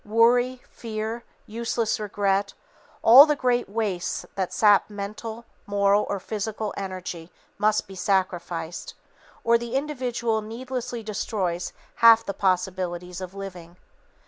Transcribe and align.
Worry, 0.03 0.63
fear, 0.71 1.23
useless 1.45 1.99
regret, 1.99 2.55
all 3.03 3.27
the 3.27 3.35
great 3.35 3.69
wastes 3.69 4.25
that 4.33 4.51
sap 4.51 4.89
mental, 4.89 5.45
moral 5.67 6.07
or 6.09 6.19
physical 6.19 6.73
energy 6.75 7.31
must 7.59 7.85
be 7.87 7.93
sacrificed, 7.93 8.95
or 9.43 9.59
the 9.59 9.75
individual 9.75 10.41
needlessly 10.41 11.03
destroys 11.03 11.71
half 11.97 12.25
the 12.25 12.33
possibilities 12.33 13.21
of 13.21 13.35
living. 13.35 13.77